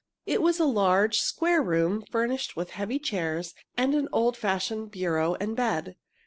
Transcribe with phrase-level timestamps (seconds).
[0.25, 5.35] It was a large, square room, furnished with heavy chairs and an old fashioned bureau
[5.39, 5.95] and bed.